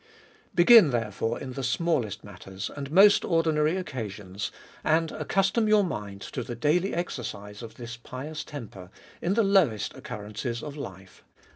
[0.55, 4.51] Begin, therefore, in the smallest matters, and most ordinary occasions,
[4.83, 8.89] and accustom your mind to the daily exercise of this pious temper,
[9.21, 11.23] in the lowest oc currences of life.